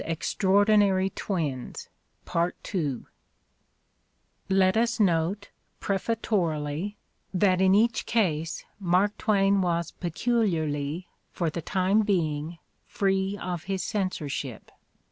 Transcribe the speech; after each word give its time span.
i88 0.03 0.07
The 0.39 0.47
Ordeal 0.47 0.87
of 0.95 1.85
Mark 2.33 2.63
Twain 2.63 3.05
Let 4.49 4.75
us 4.75 4.99
note, 4.99 5.51
pref 5.79 6.07
atorily, 6.09 6.95
that 7.35 7.61
in 7.61 7.75
each 7.75 8.07
case 8.07 8.65
Mark 8.79 9.15
Twain 9.19 9.61
was 9.61 9.91
peculiarly, 9.91 11.07
for 11.29 11.51
the 11.51 11.61
time 11.61 12.01
being, 12.01 12.57
free 12.87 13.37
of 13.39 13.65
his 13.65 13.83
censor 13.83 14.27
ship. 14.27 14.71